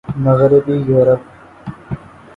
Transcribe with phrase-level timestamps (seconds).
[0.23, 1.21] مغربی یورپ